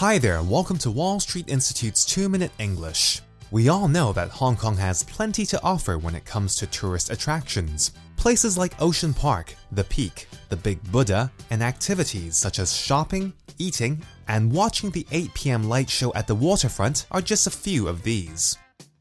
Hi 0.00 0.16
there, 0.16 0.38
and 0.38 0.48
welcome 0.48 0.78
to 0.78 0.90
Wall 0.90 1.20
Street 1.20 1.50
Institute's 1.50 2.06
2 2.06 2.30
Minute 2.30 2.52
English. 2.58 3.20
We 3.50 3.68
all 3.68 3.86
know 3.86 4.14
that 4.14 4.30
Hong 4.30 4.56
Kong 4.56 4.74
has 4.78 5.02
plenty 5.02 5.44
to 5.44 5.62
offer 5.62 5.98
when 5.98 6.14
it 6.14 6.24
comes 6.24 6.56
to 6.56 6.66
tourist 6.66 7.10
attractions. 7.10 7.92
Places 8.16 8.56
like 8.56 8.80
Ocean 8.80 9.12
Park, 9.12 9.54
The 9.72 9.84
Peak, 9.84 10.26
the 10.48 10.56
Big 10.56 10.82
Buddha, 10.90 11.30
and 11.50 11.62
activities 11.62 12.34
such 12.34 12.58
as 12.58 12.74
shopping, 12.74 13.34
eating, 13.58 14.02
and 14.26 14.50
watching 14.50 14.90
the 14.90 15.06
8 15.12 15.34
pm 15.34 15.64
light 15.64 15.90
show 15.90 16.14
at 16.14 16.26
the 16.26 16.34
waterfront 16.34 17.04
are 17.10 17.20
just 17.20 17.46
a 17.46 17.50
few 17.50 17.86
of 17.86 18.02
these. 18.02 18.56